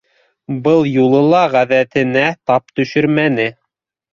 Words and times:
Был 0.67 0.81
юлы 0.91 1.19
ла 1.33 1.41
ғәҙәтенә 1.57 2.25
тап 2.51 2.75
төшөрмәне. 2.81 3.47